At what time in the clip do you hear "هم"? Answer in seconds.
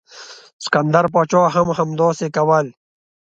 1.55-1.67